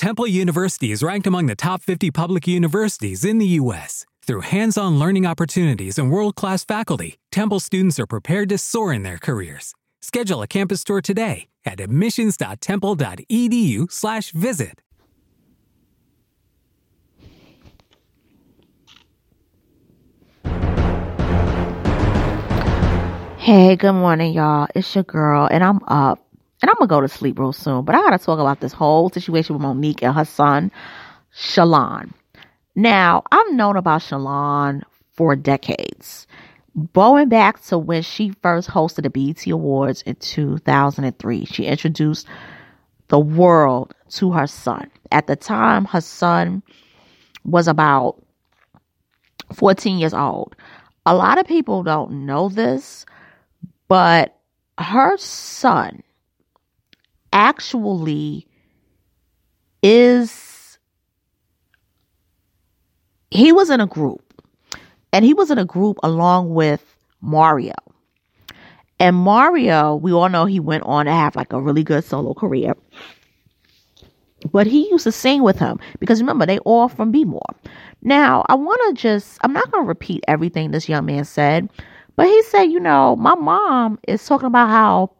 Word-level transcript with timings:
Temple 0.00 0.26
University 0.26 0.90
is 0.92 1.02
ranked 1.02 1.26
among 1.26 1.44
the 1.44 1.54
top 1.54 1.82
50 1.82 2.10
public 2.10 2.48
universities 2.48 3.22
in 3.22 3.36
the 3.36 3.44
U.S. 3.60 4.06
Through 4.26 4.40
hands 4.40 4.78
on 4.78 4.98
learning 4.98 5.26
opportunities 5.26 5.98
and 5.98 6.10
world 6.10 6.36
class 6.36 6.64
faculty, 6.64 7.18
Temple 7.30 7.60
students 7.60 8.00
are 8.00 8.06
prepared 8.06 8.48
to 8.48 8.56
soar 8.56 8.94
in 8.94 9.02
their 9.02 9.18
careers. 9.18 9.74
Schedule 10.00 10.40
a 10.40 10.46
campus 10.46 10.84
tour 10.84 11.02
today 11.02 11.48
at 11.66 11.80
admissions.temple.edu/slash 11.80 14.30
visit. 14.30 14.80
Hey, 23.36 23.76
good 23.76 23.92
morning, 23.92 24.32
y'all. 24.32 24.66
It's 24.74 24.94
your 24.94 25.04
girl, 25.04 25.46
and 25.50 25.62
I'm 25.62 25.80
up. 25.86 26.20
And 26.62 26.70
I'm 26.70 26.76
gonna 26.76 26.88
go 26.88 27.00
to 27.00 27.08
sleep 27.08 27.38
real 27.38 27.52
soon. 27.52 27.84
But 27.84 27.94
I 27.94 27.98
gotta 27.98 28.18
talk 28.18 28.38
about 28.38 28.60
this 28.60 28.72
whole 28.72 29.10
situation 29.10 29.54
with 29.54 29.62
Monique 29.62 30.02
and 30.02 30.14
her 30.14 30.24
son, 30.24 30.70
Shalon. 31.34 32.12
Now, 32.74 33.22
I've 33.32 33.52
known 33.52 33.76
about 33.76 34.02
Shalon 34.02 34.82
for 35.12 35.36
decades. 35.36 36.26
Going 36.92 37.28
back 37.28 37.62
to 37.64 37.78
when 37.78 38.02
she 38.02 38.32
first 38.42 38.68
hosted 38.68 39.02
the 39.02 39.10
BET 39.10 39.46
Awards 39.48 40.02
in 40.02 40.14
2003, 40.16 41.44
she 41.44 41.64
introduced 41.64 42.26
the 43.08 43.18
world 43.18 43.92
to 44.10 44.30
her 44.32 44.46
son. 44.46 44.90
At 45.10 45.26
the 45.26 45.36
time, 45.36 45.84
her 45.86 46.00
son 46.00 46.62
was 47.44 47.66
about 47.66 48.22
14 49.52 49.98
years 49.98 50.14
old. 50.14 50.54
A 51.06 51.14
lot 51.14 51.38
of 51.38 51.46
people 51.46 51.82
don't 51.82 52.26
know 52.26 52.48
this, 52.48 53.04
but 53.88 54.38
her 54.78 55.16
son 55.16 56.02
actually 57.32 58.46
is 59.82 60.78
he 63.30 63.52
was 63.52 63.70
in 63.70 63.80
a 63.80 63.86
group 63.86 64.22
and 65.12 65.24
he 65.24 65.34
was 65.34 65.50
in 65.50 65.58
a 65.58 65.64
group 65.64 65.98
along 66.02 66.52
with 66.54 66.96
Mario. 67.20 67.74
And 68.98 69.16
Mario, 69.16 69.94
we 69.94 70.12
all 70.12 70.28
know 70.28 70.44
he 70.44 70.60
went 70.60 70.84
on 70.84 71.06
to 71.06 71.12
have 71.12 71.34
like 71.34 71.52
a 71.52 71.60
really 71.60 71.82
good 71.82 72.04
solo 72.04 72.34
career. 72.34 72.74
But 74.52 74.66
he 74.66 74.88
used 74.90 75.04
to 75.04 75.12
sing 75.12 75.42
with 75.42 75.58
him 75.58 75.78
because 75.98 76.20
remember, 76.20 76.46
they 76.46 76.58
all 76.60 76.88
from 76.88 77.10
B 77.10 77.24
More. 77.24 77.42
Now, 78.02 78.44
I 78.48 78.54
want 78.54 78.80
to 78.88 79.00
just, 79.00 79.38
I'm 79.42 79.52
not 79.52 79.70
going 79.70 79.84
to 79.84 79.88
repeat 79.88 80.24
everything 80.28 80.70
this 80.70 80.88
young 80.88 81.06
man 81.06 81.24
said, 81.24 81.68
but 82.16 82.26
he 82.26 82.42
said, 82.44 82.64
you 82.64 82.80
know, 82.80 83.16
my 83.16 83.34
mom 83.34 83.98
is 84.08 84.24
talking 84.24 84.46
about 84.46 84.68
how 84.68 85.12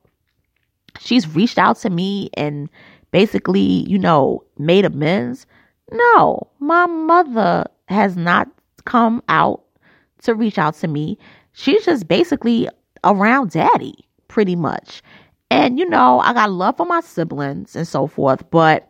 she's 1.00 1.26
reached 1.34 1.58
out 1.58 1.76
to 1.78 1.90
me 1.90 2.30
and 2.34 2.68
basically, 3.10 3.88
you 3.88 3.98
know, 3.98 4.44
made 4.58 4.84
amends. 4.84 5.46
No, 5.92 6.46
my 6.60 6.86
mother 6.86 7.66
has 7.88 8.16
not 8.16 8.48
come 8.84 9.22
out 9.28 9.62
to 10.22 10.34
reach 10.34 10.58
out 10.58 10.74
to 10.76 10.88
me. 10.88 11.18
She's 11.52 11.84
just 11.84 12.06
basically 12.06 12.68
around 13.02 13.50
daddy, 13.50 14.06
pretty 14.28 14.54
much. 14.54 15.02
And, 15.50 15.78
you 15.78 15.88
know, 15.88 16.20
I 16.20 16.32
got 16.32 16.52
love 16.52 16.76
for 16.76 16.86
my 16.86 17.00
siblings 17.00 17.74
and 17.74 17.88
so 17.88 18.06
forth, 18.06 18.48
but 18.50 18.88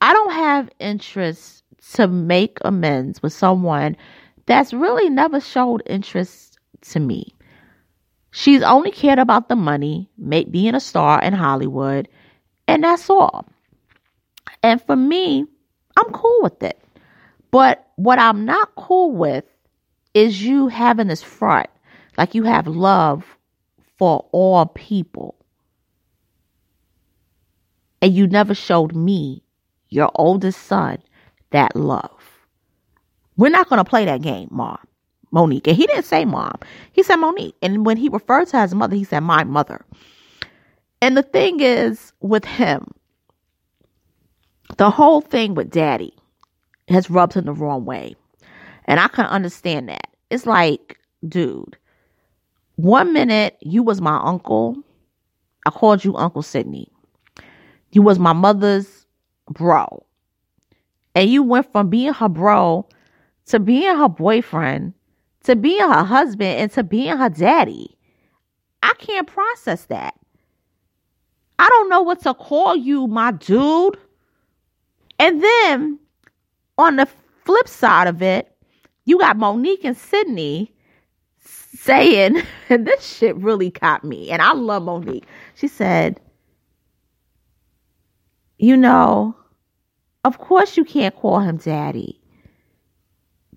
I 0.00 0.12
don't 0.12 0.32
have 0.32 0.70
interest 0.78 1.62
to 1.94 2.06
make 2.06 2.58
amends 2.62 3.22
with 3.22 3.32
someone 3.32 3.96
that's 4.46 4.72
really 4.72 5.10
never 5.10 5.40
showed 5.40 5.82
interest 5.86 6.58
to 6.82 7.00
me. 7.00 7.34
She's 8.30 8.62
only 8.62 8.90
cared 8.90 9.18
about 9.18 9.48
the 9.48 9.56
money, 9.56 10.10
make, 10.18 10.50
being 10.50 10.74
a 10.74 10.80
star 10.80 11.22
in 11.22 11.32
Hollywood, 11.32 12.08
and 12.66 12.84
that's 12.84 13.08
all. 13.08 13.46
And 14.62 14.82
for 14.82 14.96
me, 14.96 15.46
I'm 15.96 16.12
cool 16.12 16.40
with 16.42 16.62
it. 16.62 16.80
But 17.50 17.86
what 17.96 18.18
I'm 18.18 18.44
not 18.44 18.74
cool 18.76 19.12
with 19.12 19.44
is 20.14 20.42
you 20.42 20.68
having 20.68 21.08
this 21.08 21.22
front, 21.22 21.68
like 22.16 22.34
you 22.34 22.42
have 22.44 22.66
love 22.66 23.24
for 23.98 24.26
all 24.32 24.66
people. 24.66 25.34
And 28.00 28.14
you 28.14 28.26
never 28.26 28.54
showed 28.54 28.94
me, 28.94 29.42
your 29.88 30.10
oldest 30.14 30.62
son, 30.66 30.98
that 31.50 31.74
love. 31.74 32.12
We're 33.36 33.48
not 33.50 33.68
going 33.68 33.82
to 33.82 33.88
play 33.88 34.04
that 34.04 34.22
game, 34.22 34.48
Mom. 34.50 34.78
Monique. 35.30 35.66
And 35.66 35.76
he 35.76 35.86
didn't 35.86 36.04
say 36.04 36.24
mom. 36.24 36.58
He 36.92 37.02
said 37.02 37.16
Monique. 37.16 37.56
And 37.62 37.84
when 37.84 37.96
he 37.96 38.08
referred 38.08 38.48
to 38.48 38.60
his 38.60 38.74
mother, 38.74 38.96
he 38.96 39.04
said 39.04 39.20
my 39.20 39.44
mother. 39.44 39.84
And 41.00 41.16
the 41.16 41.22
thing 41.22 41.60
is 41.60 42.12
with 42.20 42.44
him, 42.44 42.92
the 44.76 44.90
whole 44.90 45.20
thing 45.20 45.54
with 45.54 45.70
daddy 45.70 46.14
has 46.88 47.10
rubbed 47.10 47.34
him 47.34 47.44
the 47.44 47.52
wrong 47.52 47.84
way. 47.84 48.14
And 48.86 48.98
I 48.98 49.08
can 49.08 49.26
understand 49.26 49.88
that. 49.88 50.08
It's 50.30 50.46
like, 50.46 50.98
dude, 51.26 51.76
one 52.76 53.12
minute 53.12 53.56
you 53.60 53.82
was 53.82 54.00
my 54.00 54.20
uncle. 54.22 54.76
I 55.66 55.70
called 55.70 56.04
you 56.04 56.16
Uncle 56.16 56.42
Sydney. 56.42 56.90
You 57.92 58.02
was 58.02 58.18
my 58.18 58.32
mother's 58.32 59.06
bro. 59.50 60.04
And 61.14 61.30
you 61.30 61.42
went 61.42 61.70
from 61.72 61.88
being 61.88 62.12
her 62.12 62.28
bro 62.28 62.86
to 63.46 63.58
being 63.58 63.96
her 63.96 64.08
boyfriend 64.08 64.94
to 65.48 65.56
being 65.56 65.80
her 65.80 66.04
husband 66.04 66.60
and 66.60 66.70
to 66.70 66.84
being 66.84 67.16
her 67.16 67.30
daddy. 67.30 67.96
I 68.82 68.92
can't 68.98 69.26
process 69.26 69.86
that. 69.86 70.14
I 71.58 71.66
don't 71.70 71.88
know 71.88 72.02
what 72.02 72.20
to 72.24 72.34
call 72.34 72.76
you, 72.76 73.06
my 73.06 73.30
dude. 73.30 73.96
And 75.18 75.42
then 75.42 75.98
on 76.76 76.96
the 76.96 77.08
flip 77.46 77.66
side 77.66 78.08
of 78.08 78.20
it, 78.20 78.54
you 79.06 79.18
got 79.18 79.38
Monique 79.38 79.84
and 79.84 79.96
Sydney 79.96 80.70
saying, 81.40 82.42
and 82.68 82.86
this 82.86 83.16
shit 83.16 83.34
really 83.36 83.70
caught 83.70 84.04
me, 84.04 84.30
and 84.30 84.42
I 84.42 84.52
love 84.52 84.82
Monique. 84.82 85.24
She 85.54 85.66
said, 85.66 86.20
You 88.58 88.76
know, 88.76 89.34
of 90.24 90.36
course 90.36 90.76
you 90.76 90.84
can't 90.84 91.16
call 91.16 91.40
him 91.40 91.56
daddy 91.56 92.17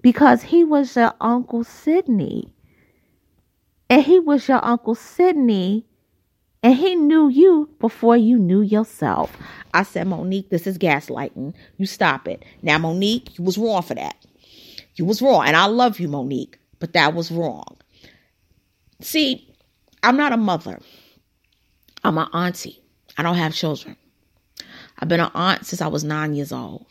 because 0.01 0.43
he 0.43 0.63
was 0.63 0.95
your 0.95 1.13
Uncle 1.21 1.63
Sydney. 1.63 2.53
And 3.89 4.03
he 4.03 4.19
was 4.19 4.47
your 4.47 4.63
Uncle 4.63 4.95
Sydney. 4.95 5.85
And 6.63 6.75
he 6.75 6.95
knew 6.95 7.27
you 7.27 7.69
before 7.79 8.15
you 8.15 8.37
knew 8.37 8.61
yourself. 8.61 9.35
I 9.73 9.83
said, 9.83 10.07
Monique, 10.07 10.49
this 10.49 10.67
is 10.67 10.77
gaslighting. 10.77 11.53
You 11.77 11.85
stop 11.85 12.27
it. 12.27 12.43
Now, 12.61 12.77
Monique, 12.77 13.37
you 13.37 13.43
was 13.43 13.57
wrong 13.57 13.81
for 13.81 13.95
that. 13.95 14.15
You 14.95 15.05
was 15.05 15.21
wrong. 15.21 15.47
And 15.47 15.55
I 15.55 15.65
love 15.65 15.99
you, 15.99 16.07
Monique, 16.07 16.59
but 16.79 16.93
that 16.93 17.13
was 17.13 17.31
wrong. 17.31 17.77
See, 19.01 19.51
I'm 20.03 20.17
not 20.17 20.33
a 20.33 20.37
mother. 20.37 20.79
I'm 22.03 22.17
an 22.17 22.27
auntie. 22.33 22.81
I 23.17 23.23
don't 23.23 23.35
have 23.35 23.53
children. 23.53 23.95
I've 24.99 25.07
been 25.07 25.19
an 25.19 25.31
aunt 25.33 25.65
since 25.65 25.81
I 25.81 25.87
was 25.87 26.03
nine 26.03 26.35
years 26.35 26.51
old. 26.51 26.85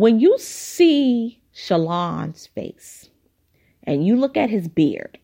When 0.00 0.18
you 0.18 0.38
see 0.38 1.42
Shalon's 1.54 2.46
face 2.46 3.10
and 3.84 4.06
you 4.06 4.16
look 4.16 4.34
at 4.34 4.48
his 4.48 4.66
beard, 4.66 5.18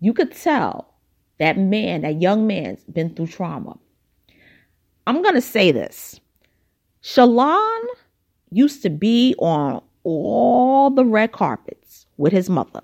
you 0.00 0.12
could 0.12 0.32
tell 0.32 0.92
that 1.38 1.56
man, 1.56 2.02
that 2.02 2.20
young 2.20 2.46
man's 2.46 2.84
been 2.84 3.14
through 3.14 3.28
trauma. 3.28 3.78
I'm 5.06 5.22
going 5.22 5.34
to 5.34 5.40
say 5.40 5.72
this 5.72 6.20
Shalon 7.02 7.80
used 8.50 8.82
to 8.82 8.90
be 8.90 9.34
on 9.38 9.82
all 10.04 10.90
the 10.90 11.06
red 11.06 11.32
carpets 11.32 12.04
with 12.18 12.34
his 12.34 12.50
mother. 12.50 12.82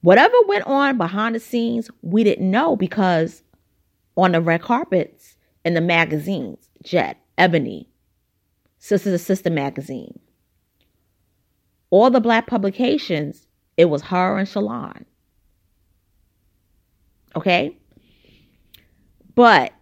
Whatever 0.00 0.34
went 0.48 0.66
on 0.66 0.98
behind 0.98 1.36
the 1.36 1.40
scenes, 1.40 1.88
we 2.02 2.24
didn't 2.24 2.50
know 2.50 2.74
because 2.74 3.44
on 4.16 4.32
the 4.32 4.40
red 4.40 4.60
carpets 4.60 5.36
in 5.64 5.74
the 5.74 5.80
magazines, 5.80 6.68
Jet, 6.82 7.16
Ebony, 7.38 7.86
Sister 8.84 9.10
to 9.12 9.18
Sister 9.18 9.48
magazine. 9.48 10.18
All 11.88 12.10
the 12.10 12.20
black 12.20 12.46
publications, 12.46 13.46
it 13.78 13.86
was 13.86 14.02
her 14.02 14.36
and 14.36 14.46
Shalon. 14.46 15.06
Okay? 17.34 17.78
But 19.34 19.72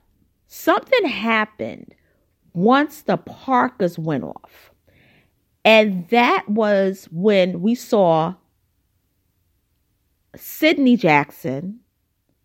something 0.46 1.04
happened 1.04 1.96
once 2.54 3.02
the 3.02 3.16
Parkers 3.16 3.98
went 3.98 4.22
off. 4.22 4.70
And 5.64 6.08
that 6.10 6.48
was 6.48 7.08
when 7.10 7.60
we 7.60 7.74
saw 7.74 8.34
Sidney 10.36 10.96
Jackson 10.96 11.80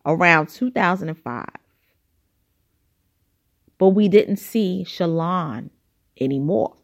around 0.08 0.50
2005. 0.50 1.46
But 3.78 3.90
we 3.90 4.08
didn't 4.08 4.38
see 4.38 4.84
Shalon 4.88 5.70
anymore. 6.22 6.76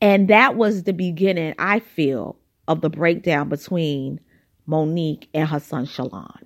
And 0.00 0.28
that 0.28 0.56
was 0.56 0.82
the 0.82 0.92
beginning, 0.92 1.54
I 1.58 1.80
feel, 1.80 2.36
of 2.68 2.80
the 2.80 2.90
breakdown 2.90 3.48
between 3.48 4.20
Monique 4.66 5.28
and 5.34 5.48
her 5.48 5.60
son 5.60 5.86
Shalon. 5.86 6.42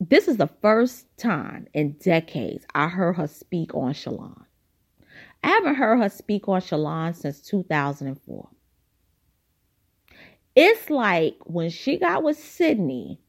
this 0.00 0.28
is 0.28 0.36
the 0.36 0.50
first 0.62 1.06
time 1.16 1.66
in 1.74 1.92
decades 1.92 2.66
I 2.74 2.88
heard 2.88 3.14
her 3.16 3.26
speak 3.26 3.74
on 3.74 3.92
Shalon. 3.94 4.44
I 5.42 5.48
haven't 5.48 5.76
heard 5.76 5.98
her 5.98 6.08
speak 6.08 6.48
on 6.48 6.60
Shalon 6.60 7.14
since 7.14 7.40
2004. 7.40 8.48
It's 10.54 10.90
like 10.90 11.36
when 11.44 11.70
she 11.70 11.98
got 11.98 12.22
with 12.22 12.38
Sydney, 12.38 13.20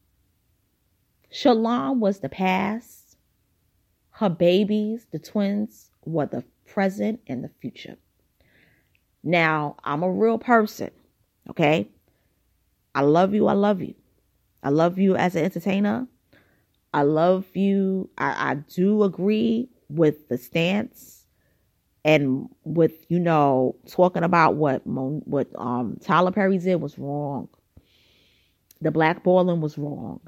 Shalon 1.32 1.98
was 1.98 2.20
the 2.20 2.28
past, 2.28 2.97
her 4.18 4.28
babies, 4.28 5.06
the 5.12 5.18
twins, 5.20 5.90
were 6.04 6.26
the 6.26 6.42
present 6.66 7.20
and 7.28 7.44
the 7.44 7.50
future. 7.60 7.96
Now, 9.22 9.76
I'm 9.84 10.02
a 10.02 10.10
real 10.10 10.38
person, 10.38 10.90
okay? 11.50 11.88
I 12.96 13.02
love 13.02 13.32
you. 13.32 13.46
I 13.46 13.52
love 13.52 13.80
you. 13.80 13.94
I 14.60 14.70
love 14.70 14.98
you 14.98 15.14
as 15.14 15.36
an 15.36 15.44
entertainer. 15.44 16.08
I 16.92 17.02
love 17.02 17.44
you. 17.54 18.10
I, 18.18 18.50
I 18.50 18.54
do 18.54 19.04
agree 19.04 19.68
with 19.88 20.28
the 20.28 20.36
stance 20.36 21.24
and 22.04 22.48
with 22.64 22.92
you 23.08 23.18
know 23.18 23.76
talking 23.86 24.22
about 24.24 24.56
what 24.56 24.82
what 24.84 25.48
um 25.56 25.96
Tyler 26.02 26.32
Perry 26.32 26.58
did 26.58 26.76
was 26.76 26.98
wrong. 26.98 27.48
The 28.80 28.90
blackballing 28.90 29.60
was 29.60 29.78
wrong. 29.78 30.20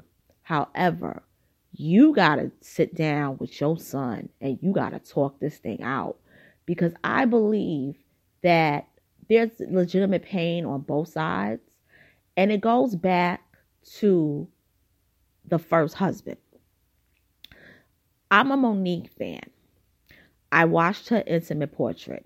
However, 0.43 1.23
you 1.73 2.13
gotta 2.13 2.51
sit 2.61 2.95
down 2.95 3.37
with 3.37 3.59
your 3.59 3.77
son 3.77 4.29
and 4.41 4.59
you 4.61 4.71
gotta 4.73 4.99
talk 4.99 5.39
this 5.39 5.57
thing 5.57 5.81
out 5.81 6.17
because 6.65 6.93
I 7.03 7.25
believe 7.25 7.95
that 8.43 8.87
there's 9.29 9.51
legitimate 9.59 10.23
pain 10.23 10.65
on 10.65 10.81
both 10.81 11.07
sides, 11.07 11.61
and 12.35 12.51
it 12.51 12.59
goes 12.59 12.95
back 12.95 13.41
to 13.99 14.47
the 15.45 15.59
first 15.59 15.95
husband. 15.95 16.37
I'm 18.29 18.51
a 18.51 18.57
Monique 18.57 19.09
fan. 19.17 19.41
I 20.51 20.65
watched 20.65 21.09
her 21.09 21.23
intimate 21.25 21.71
portrait. 21.71 22.25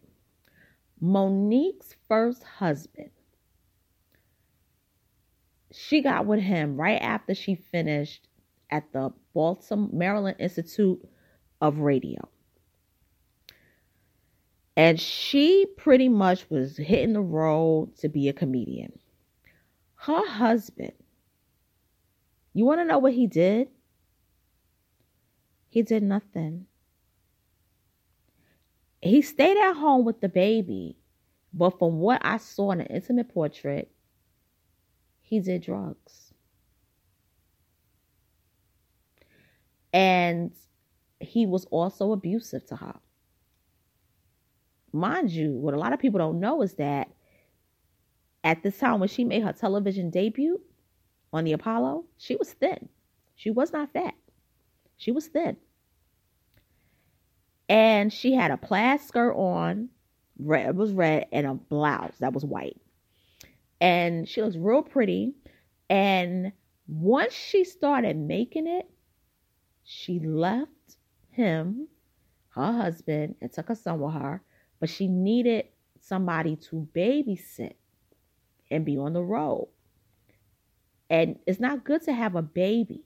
Monique's 1.00 1.96
first 2.08 2.44
husband, 2.44 3.12
she 5.72 6.02
got 6.02 6.26
with 6.26 6.40
him 6.40 6.78
right 6.78 7.02
after 7.02 7.36
she 7.36 7.56
finished 7.56 8.28
at 8.70 8.92
the 8.92 9.12
Baltimore, 9.34 9.90
Maryland 9.92 10.38
Institute 10.40 11.00
of 11.62 11.80
Radio. 11.80 12.30
And 14.78 15.00
she 15.00 15.66
pretty 15.78 16.10
much 16.10 16.50
was 16.50 16.76
hitting 16.78 17.14
the 17.14 17.22
road 17.22 17.96
to 18.00 18.10
be 18.10 18.28
a 18.28 18.34
comedian. 18.34 18.92
Her 19.96 20.28
husband, 20.28 20.94
you 22.54 22.66
want 22.66 22.82
to 22.82 22.86
know 22.86 23.00
what 23.00 23.14
he 23.14 23.28
did? 23.28 23.70
He 25.70 25.82
did 25.82 26.04
nothing. 26.04 26.68
He 29.02 29.22
stayed 29.22 29.58
at 29.58 29.74
home 29.74 30.06
with 30.06 30.22
the 30.22 30.30
baby, 30.30 30.98
but 31.54 31.78
from 31.78 32.00
what 32.00 32.22
I 32.24 32.38
saw 32.38 32.72
in 32.72 32.82
an 32.82 32.88
intimate 32.88 33.30
portrait, 33.34 33.92
he 35.22 35.40
did 35.40 35.64
drugs. 35.64 36.25
And 39.96 40.52
he 41.22 41.46
was 41.46 41.64
also 41.72 42.12
abusive 42.12 42.66
to 42.68 42.76
her. 42.76 43.00
Mind 44.92 45.32
you, 45.32 45.54
what 45.54 45.74
a 45.74 45.80
lot 45.80 45.94
of 45.94 46.00
people 46.00 46.20
don't 46.20 46.42
know 46.42 46.62
is 46.62 46.74
that 46.74 47.08
at 48.44 48.62
this 48.62 48.78
time 48.78 49.00
when 49.00 49.08
she 49.08 49.24
made 49.24 49.42
her 49.44 49.54
television 49.54 50.10
debut 50.10 50.60
on 51.32 51.46
the 51.46 51.54
Apollo, 51.54 52.04
she 52.18 52.36
was 52.36 52.52
thin. 52.52 52.90
She 53.36 53.52
was 53.52 53.72
not 53.72 53.94
fat. 53.94 54.14
She 54.98 55.12
was 55.12 55.28
thin. 55.28 55.56
And 57.70 58.12
she 58.12 58.34
had 58.34 58.52
a 58.52 58.58
plaid 58.58 59.00
skirt 59.00 59.34
on, 59.34 59.90
red 60.38 60.76
was 60.76 60.92
red, 60.92 61.28
and 61.32 61.48
a 61.48 61.54
blouse 61.54 62.18
that 62.20 62.34
was 62.34 62.44
white. 62.44 62.82
And 63.80 64.28
she 64.28 64.42
was 64.42 64.58
real 64.58 64.84
pretty. 64.84 65.36
And 65.90 66.52
once 66.86 67.34
she 67.34 67.64
started 67.64 68.18
making 68.18 68.68
it, 68.68 68.90
she 69.86 70.20
left 70.20 70.98
him, 71.30 71.88
her 72.50 72.74
husband, 72.74 73.36
and 73.40 73.52
took 73.54 73.68
her 73.70 73.76
son 73.76 74.00
with 74.00 74.14
her. 74.14 74.42
But 74.80 74.90
she 74.90 75.08
needed 75.08 75.66
somebody 76.02 76.56
to 76.56 76.88
babysit 76.94 77.74
and 78.70 78.84
be 78.84 78.98
on 78.98 79.14
the 79.14 79.22
road. 79.22 79.70
And 81.10 81.38
it's 81.46 81.60
not 81.60 81.84
good 81.84 82.02
to 82.04 82.14
have 82.14 82.36
a 82.36 82.42
baby 82.42 83.04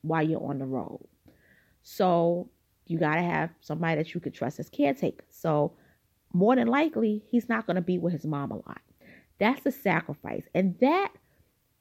while 0.00 0.22
you're 0.22 0.44
on 0.44 0.58
the 0.58 0.64
road. 0.64 1.06
So 1.82 2.48
you 2.86 2.98
got 2.98 3.16
to 3.16 3.22
have 3.22 3.50
somebody 3.60 3.96
that 3.96 4.14
you 4.14 4.20
could 4.20 4.34
trust 4.34 4.58
as 4.58 4.70
caretaker. 4.70 5.24
So 5.30 5.74
more 6.32 6.56
than 6.56 6.66
likely, 6.66 7.22
he's 7.28 7.48
not 7.48 7.66
going 7.66 7.76
to 7.76 7.82
be 7.82 7.98
with 7.98 8.14
his 8.14 8.24
mom 8.24 8.50
a 8.50 8.56
lot. 8.56 8.80
That's 9.38 9.62
the 9.62 9.72
sacrifice. 9.72 10.44
And 10.54 10.76
that 10.80 11.12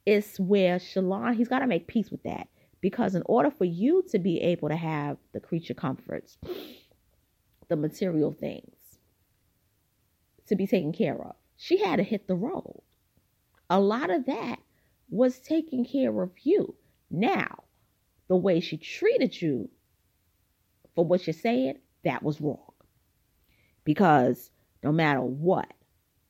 is 0.06 0.38
where 0.40 0.78
Shalon, 0.78 1.36
he's 1.36 1.48
got 1.48 1.60
to 1.60 1.68
make 1.68 1.88
peace 1.88 2.12
with 2.12 2.24
that. 2.24 2.48
Because 2.82 3.14
in 3.14 3.22
order 3.26 3.52
for 3.52 3.66
you 3.66 4.04
to 4.10 4.20
be 4.20 4.42
able 4.42 4.70
to 4.70 4.76
have 4.76 5.18
the 5.34 5.40
creature 5.40 5.76
comforts, 5.76 6.38
the 7.70 7.76
material 7.76 8.32
things 8.32 8.76
to 10.48 10.56
be 10.56 10.68
taken 10.68 10.92
care 10.92 11.22
of, 11.22 11.36
she 11.58 11.78
had 11.78 11.98
to 11.98 12.04
hit 12.04 12.28
the 12.28 12.36
road. 12.36 12.82
A 13.70 13.80
lot 13.80 14.10
of 14.10 14.26
that 14.26 14.60
was 15.10 15.40
taking 15.40 15.86
care 15.86 16.22
of 16.22 16.32
you. 16.42 16.76
Now, 17.12 17.64
the 18.28 18.36
way 18.36 18.60
she 18.60 18.78
treated 18.78 19.40
you 19.40 19.70
for 20.96 21.06
what 21.06 21.28
you're 21.28 21.34
saying, 21.34 21.76
that 22.04 22.24
was 22.24 22.42
wrong. 22.42 22.74
Because 23.84 24.50
no 24.84 24.92
matter 24.92 25.22
what, 25.22 25.72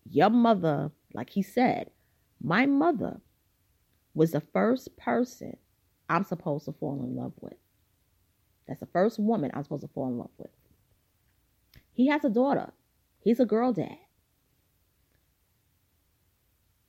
your 0.10 0.30
mother, 0.30 0.92
like 1.14 1.30
he 1.30 1.42
said, 1.42 1.90
my 2.42 2.66
mother 2.66 3.22
was 4.14 4.32
the 4.32 4.42
first 4.42 4.98
person 4.98 5.56
I'm 6.12 6.26
supposed 6.26 6.66
to 6.66 6.74
fall 6.74 7.02
in 7.04 7.16
love 7.16 7.32
with. 7.40 7.54
That's 8.68 8.82
the 8.82 8.86
first 8.88 9.18
woman 9.18 9.50
I'm 9.54 9.64
supposed 9.64 9.84
to 9.84 9.88
fall 9.88 10.08
in 10.10 10.18
love 10.18 10.30
with. 10.38 10.52
He 11.94 12.08
has 12.08 12.26
a 12.26 12.30
daughter. 12.30 12.72
He's 13.22 13.40
a 13.40 13.46
girl 13.46 13.72
dad. 13.72 13.98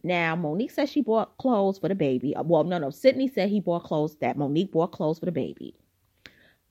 Now, 0.02 0.34
Monique 0.34 0.72
says 0.72 0.90
she 0.90 1.02
bought 1.02 1.38
clothes 1.38 1.78
for 1.78 1.88
the 1.88 1.94
baby. 1.94 2.34
Well, 2.36 2.64
no, 2.64 2.78
no. 2.78 2.90
Sydney 2.90 3.28
said 3.28 3.48
he 3.48 3.60
bought 3.60 3.84
clothes, 3.84 4.16
that 4.16 4.36
Monique 4.36 4.72
bought 4.72 4.90
clothes 4.90 5.20
for 5.20 5.26
the 5.26 5.32
baby. 5.32 5.76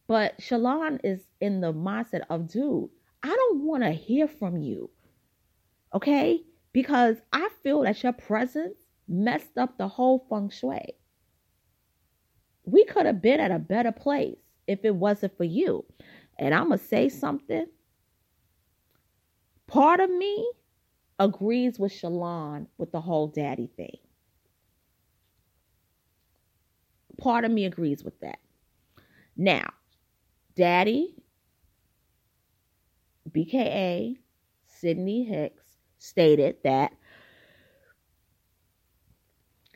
But 0.07 0.37
Shalon 0.39 0.99
is 1.05 1.21
in 1.39 1.61
the 1.61 1.71
mindset 1.71 2.23
of, 2.29 2.51
dude, 2.51 2.89
I 3.23 3.29
don't 3.29 3.61
want 3.61 3.83
to 3.83 3.91
hear 3.91 4.27
from 4.27 4.57
you. 4.57 4.89
Okay? 5.93 6.41
Because 6.73 7.15
I 7.31 7.47
feel 7.63 7.83
that 7.83 8.03
your 8.03 8.11
presence 8.11 8.77
messed 9.07 9.57
up 9.57 9.77
the 9.77 9.87
whole 9.87 10.25
feng 10.29 10.49
shui. 10.49 10.95
We 12.65 12.85
could 12.85 13.05
have 13.05 13.21
been 13.21 13.39
at 13.39 13.51
a 13.51 13.59
better 13.59 13.91
place 13.91 14.37
if 14.67 14.79
it 14.83 14.95
wasn't 14.95 15.35
for 15.37 15.43
you. 15.43 15.85
And 16.39 16.53
I'm 16.53 16.67
going 16.67 16.79
to 16.79 16.85
say 16.85 17.09
something. 17.09 17.65
Part 19.67 19.99
of 19.99 20.09
me 20.09 20.51
agrees 21.19 21.79
with 21.79 21.91
Shalon 21.91 22.67
with 22.77 22.91
the 22.91 23.01
whole 23.01 23.27
daddy 23.27 23.69
thing. 23.77 23.97
Part 27.17 27.45
of 27.45 27.51
me 27.51 27.65
agrees 27.65 28.03
with 28.03 28.19
that. 28.21 28.39
Now, 29.37 29.71
Daddy, 30.55 31.15
BKA, 33.29 34.17
Sydney 34.65 35.23
Hicks, 35.23 35.77
stated 35.97 36.57
that 36.63 36.91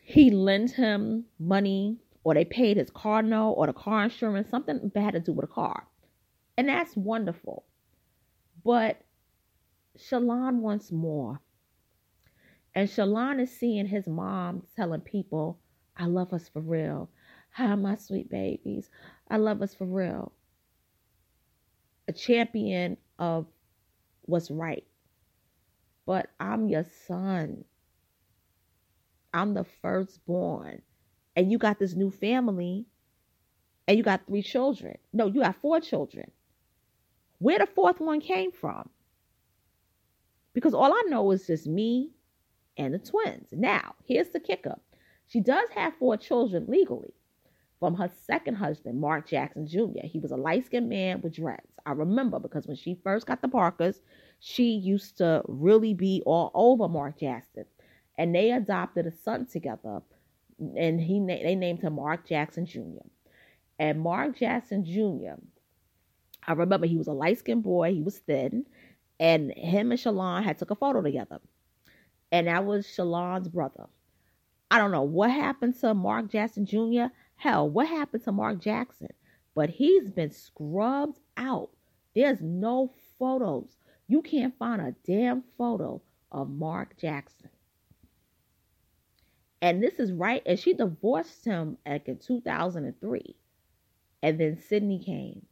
he 0.02 0.30
lent 0.32 0.72
him 0.72 1.26
money 1.40 2.00
or 2.26 2.34
they 2.34 2.44
paid 2.44 2.76
his 2.78 2.90
car 2.90 3.22
note 3.22 3.52
or 3.52 3.68
the 3.68 3.74
car 3.74 4.04
insurance, 4.04 4.50
something 4.50 4.90
bad 4.90 5.14
to 5.14 5.22
do 5.22 5.32
with 5.32 5.46
a 5.46 5.54
car. 5.54 5.88
And 6.58 6.68
that's 6.68 6.98
wonderful. 6.98 7.64
But 8.66 9.02
Shalon 9.98 10.58
wants 10.58 10.92
more. 10.92 11.40
And 12.74 12.90
Shalon 12.90 13.40
is 13.40 13.58
seeing 13.58 13.88
his 13.88 14.08
mom 14.08 14.64
telling 14.76 15.02
people, 15.02 15.60
I 15.96 16.08
love 16.08 16.34
us 16.34 16.50
for 16.50 16.62
real. 16.62 17.10
Hi, 17.52 17.76
my 17.76 17.96
sweet 17.96 18.30
babies. 18.30 18.90
I 19.30 19.38
love 19.38 19.62
us 19.62 19.76
for 19.76 19.86
real 19.86 20.34
a 22.08 22.14
champion 22.14 22.98
of 23.20 23.48
what's 24.24 24.52
right. 24.52 24.86
But 26.06 26.30
I'm 26.40 26.70
your 26.70 26.86
son. 27.08 27.66
I'm 29.34 29.54
the 29.54 29.66
firstborn. 29.82 30.82
And 31.36 31.52
you 31.52 31.58
got 31.58 31.80
this 31.80 31.96
new 31.96 32.12
family 32.12 32.86
and 33.88 33.98
you 33.98 34.04
got 34.04 34.26
three 34.28 34.42
children. 34.42 34.98
No, 35.14 35.28
you 35.28 35.42
got 35.42 35.62
four 35.62 35.80
children. 35.80 36.32
Where 37.40 37.60
the 37.60 37.68
fourth 37.68 38.00
one 38.00 38.22
came 38.22 38.52
from? 38.52 38.90
Because 40.54 40.74
all 40.74 40.94
I 40.94 41.04
know 41.08 41.32
is 41.32 41.48
just 41.48 41.68
me 41.68 42.12
and 42.78 42.94
the 42.94 43.00
twins. 43.00 43.50
Now, 43.52 43.96
here's 44.06 44.30
the 44.30 44.40
kicker. 44.40 44.76
She 45.28 45.42
does 45.42 45.70
have 45.76 45.98
four 45.98 46.18
children 46.18 46.66
legally, 46.68 47.14
from 47.80 47.96
her 47.96 48.10
second 48.26 48.56
husband, 48.56 49.00
Mark 49.00 49.28
Jackson 49.28 49.68
Jr. 49.68 50.06
He 50.06 50.20
was 50.20 50.32
a 50.32 50.38
light 50.38 50.66
skinned 50.66 50.90
man 50.90 51.22
with 51.22 51.36
dreads. 51.36 51.68
I 51.86 51.92
remember 51.92 52.40
because 52.40 52.68
when 52.68 52.78
she 52.78 52.96
first 53.04 53.28
got 53.28 53.42
the 53.42 53.48
Parkers, 53.48 54.02
she 54.40 54.72
used 54.72 55.18
to 55.18 55.42
really 55.48 55.94
be 55.94 56.24
all 56.26 56.52
over 56.54 56.88
Mark 56.88 57.20
Jackson. 57.20 57.66
And 58.18 58.34
they 58.34 58.52
adopted 58.52 59.06
a 59.08 59.12
son 59.12 59.46
together, 59.46 60.02
and 60.60 61.02
he 61.02 61.20
they 61.20 61.56
named 61.56 61.82
him 61.82 61.96
Mark 61.96 62.28
Jackson 62.28 62.66
Jr. 62.66 63.06
And 63.78 64.00
Mark 64.00 64.38
Jackson 64.38 64.86
Jr., 64.86 65.40
I 66.48 66.54
remember 66.54 66.88
he 66.88 66.98
was 66.98 67.08
a 67.08 67.14
light 67.14 67.40
skinned 67.40 67.64
boy, 67.64 67.94
he 67.94 68.02
was 68.02 68.20
thin, 68.20 68.66
and 69.20 69.52
him 69.52 69.92
and 69.92 70.00
Shalon 70.00 70.44
had 70.44 70.58
took 70.58 70.72
a 70.72 70.76
photo 70.76 71.02
together. 71.02 71.40
And 72.32 72.48
that 72.48 72.66
was 72.66 72.86
Shalon's 72.86 73.48
brother. 73.50 73.86
I 74.70 74.78
don't 74.78 74.92
know 74.92 75.04
what 75.04 75.32
happened 75.32 75.80
to 75.82 75.94
Mark 75.94 76.30
Jackson 76.30 76.66
Jr. 76.66 77.06
Hell, 77.36 77.70
what 77.70 77.88
happened 77.88 78.24
to 78.24 78.32
Mark 78.32 78.60
Jackson? 78.60 79.10
But 79.56 79.70
he's 79.70 80.12
been 80.12 80.32
scrubbed 80.32 81.20
out. 81.38 81.70
There's 82.14 82.42
no 82.42 82.94
photos. 83.18 83.78
You 84.08 84.22
can't 84.22 84.58
find 84.58 84.82
a 84.82 84.96
damn 85.06 85.44
photo 85.58 86.02
of 86.32 86.50
Mark 86.50 86.98
Jackson. 86.98 87.50
And 89.62 89.82
this 89.82 90.00
is 90.00 90.12
right, 90.12 90.44
and 90.46 90.60
she 90.60 90.74
divorced 90.74 91.46
him 91.46 91.78
like 91.86 92.08
in 92.08 92.18
2003. 92.18 93.36
And 94.22 94.40
then 94.40 94.58
Sydney 94.58 95.00
came. 95.00 95.46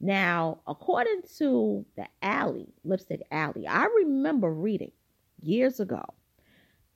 Now, 0.00 0.60
according 0.66 1.22
to 1.38 1.86
the 1.96 2.06
Alley, 2.22 2.68
Lipstick 2.84 3.22
Alley, 3.30 3.66
I 3.68 3.84
remember 3.84 4.52
reading 4.52 4.92
years 5.40 5.78
ago 5.78 6.02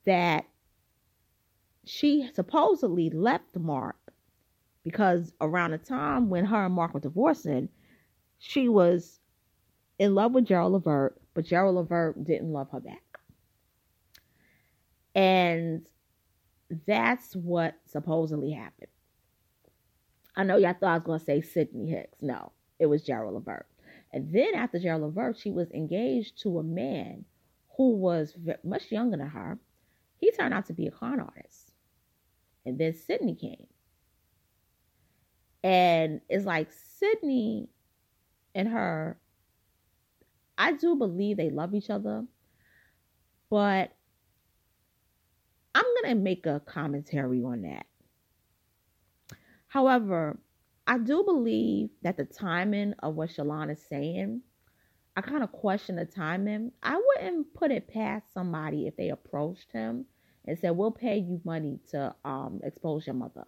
that 0.05 0.45
she 1.85 2.29
supposedly 2.33 3.09
left 3.09 3.55
Mark 3.55 3.95
because 4.83 5.33
around 5.39 5.71
the 5.71 5.77
time 5.77 6.29
when 6.29 6.45
her 6.45 6.65
and 6.65 6.75
Mark 6.75 6.93
were 6.93 6.99
divorcing, 6.99 7.69
she 8.39 8.67
was 8.67 9.19
in 9.99 10.13
love 10.13 10.33
with 10.33 10.45
Gerald 10.45 10.73
Levert, 10.73 11.19
but 11.33 11.45
Gerald 11.45 11.75
Levert 11.75 12.23
didn't 12.23 12.51
love 12.51 12.69
her 12.71 12.79
back. 12.79 13.03
And 15.17 15.81
that's 16.85 17.35
what 17.35 17.73
supposedly 17.87 18.51
happened. 18.51 18.91
I 20.35 20.43
know 20.43 20.57
y'all 20.57 20.75
thought 20.79 20.91
I 20.91 20.93
was 20.93 21.03
going 21.03 21.19
to 21.19 21.25
say 21.25 21.41
Sydney 21.41 21.89
Hicks. 21.89 22.21
No, 22.21 22.51
it 22.77 22.85
was 22.85 23.01
Gerald 23.01 23.33
Levert. 23.33 23.65
And 24.13 24.31
then 24.31 24.53
after 24.53 24.77
Gerald 24.77 25.01
Levert, 25.01 25.39
she 25.39 25.49
was 25.49 25.71
engaged 25.71 26.39
to 26.43 26.59
a 26.59 26.63
man 26.63 27.25
who 27.75 27.95
was 27.95 28.37
much 28.63 28.91
younger 28.91 29.17
than 29.17 29.27
her. 29.27 29.57
He 30.17 30.29
turned 30.31 30.53
out 30.53 30.67
to 30.67 30.73
be 30.73 30.85
a 30.85 30.91
con 30.91 31.19
artist. 31.19 31.71
And 32.67 32.77
then 32.77 32.93
Sydney 32.93 33.33
came. 33.33 33.65
And 35.63 36.21
it's 36.29 36.45
like 36.45 36.69
Sydney 36.99 37.69
and 38.53 38.67
her, 38.67 39.17
I 40.59 40.73
do 40.73 40.95
believe 40.95 41.37
they 41.37 41.49
love 41.49 41.73
each 41.73 41.89
other, 41.89 42.23
but 43.49 43.96
going 46.03 46.15
to 46.15 46.21
make 46.21 46.45
a 46.45 46.61
commentary 46.65 47.43
on 47.43 47.63
that. 47.63 47.85
However, 49.67 50.37
I 50.87 50.97
do 50.97 51.23
believe 51.23 51.89
that 52.03 52.17
the 52.17 52.25
timing 52.25 52.93
of 52.99 53.15
what 53.15 53.29
Shalon 53.29 53.71
is 53.71 53.81
saying, 53.89 54.41
I 55.15 55.21
kind 55.21 55.43
of 55.43 55.51
question 55.51 55.95
the 55.97 56.05
timing. 56.05 56.71
I 56.81 56.95
wouldn't 56.95 57.53
put 57.53 57.71
it 57.71 57.87
past 57.87 58.33
somebody 58.33 58.87
if 58.87 58.95
they 58.95 59.09
approached 59.09 59.71
him 59.71 60.05
and 60.45 60.57
said, 60.57 60.71
We'll 60.71 60.91
pay 60.91 61.17
you 61.17 61.41
money 61.43 61.79
to 61.91 62.15
um, 62.23 62.61
expose 62.63 63.05
your 63.05 63.15
mother. 63.15 63.43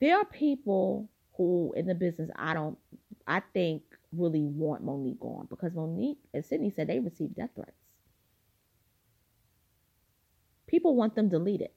There 0.00 0.16
are 0.16 0.24
people 0.24 1.08
who 1.36 1.72
in 1.76 1.86
the 1.86 1.94
business 1.94 2.30
I 2.36 2.54
don't 2.54 2.78
I 3.26 3.40
think 3.52 3.82
really 4.12 4.44
want 4.44 4.84
Monique 4.84 5.20
gone 5.20 5.46
because 5.50 5.74
Monique 5.74 6.18
as 6.32 6.46
Sydney 6.46 6.72
said 6.74 6.88
they 6.88 7.00
received 7.00 7.34
death 7.36 7.50
threats. 7.54 7.72
People 10.74 10.96
want 10.96 11.14
them 11.14 11.28
deleted. 11.28 11.70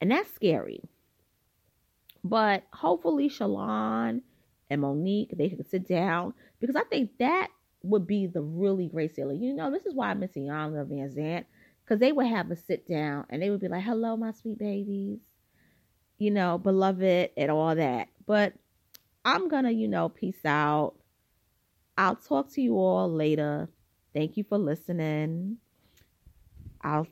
And 0.00 0.12
that's 0.12 0.32
scary. 0.32 0.82
But 2.22 2.62
hopefully 2.72 3.28
Shalon 3.28 4.20
and 4.70 4.80
Monique, 4.80 5.32
they 5.36 5.48
can 5.48 5.64
sit 5.64 5.88
down 5.88 6.32
because 6.60 6.76
I 6.76 6.84
think 6.84 7.18
that 7.18 7.48
would 7.82 8.06
be 8.06 8.28
the 8.28 8.40
really 8.40 8.86
great 8.86 9.16
silly. 9.16 9.36
You 9.36 9.52
know, 9.52 9.72
this 9.72 9.84
is 9.84 9.94
why 9.96 10.10
I'm 10.10 10.20
missing 10.20 10.44
Iyanla 10.44 10.86
Vanzant 10.86 11.46
because 11.84 11.98
they 11.98 12.12
would 12.12 12.28
have 12.28 12.52
a 12.52 12.56
sit 12.56 12.86
down 12.86 13.26
and 13.30 13.42
they 13.42 13.50
would 13.50 13.58
be 13.58 13.66
like, 13.66 13.82
hello, 13.82 14.16
my 14.16 14.30
sweet 14.30 14.60
babies, 14.60 15.18
you 16.18 16.30
know, 16.30 16.56
beloved 16.56 17.30
and 17.36 17.50
all 17.50 17.74
that. 17.74 18.06
But 18.28 18.52
I'm 19.24 19.48
going 19.48 19.64
to, 19.64 19.72
you 19.72 19.88
know, 19.88 20.08
peace 20.08 20.44
out. 20.44 20.94
I'll 21.96 22.16
talk 22.16 22.50
to 22.52 22.62
you 22.62 22.76
all 22.78 23.10
later. 23.10 23.68
Thank 24.14 24.36
you 24.36 24.44
for 24.44 24.58
listening. 24.58 25.58
I'll 26.80 27.06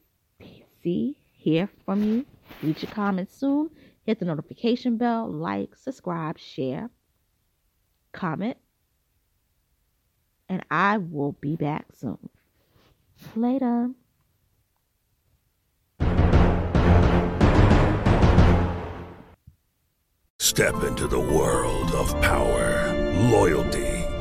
see, 0.83 1.17
hear 1.33 1.69
from 1.85 2.03
you. 2.03 2.27
Read 2.63 2.83
your 2.83 2.91
comments 2.91 3.37
soon. 3.37 3.71
Hit 4.05 4.19
the 4.19 4.25
notification 4.25 4.97
bell, 4.97 5.31
like, 5.31 5.77
subscribe, 5.77 6.39
share, 6.39 6.91
comment. 8.13 8.57
And 10.49 10.65
I 10.71 10.99
will 10.99 11.33
be 11.41 11.57
back 11.57 11.87
soon. 11.95 12.19
Later. 13.37 13.91
Step 20.41 20.83
into 20.83 21.07
the 21.07 21.21
world 21.21 21.93
of 21.93 22.11
power, 22.21 22.93
loyalty, 23.31 23.90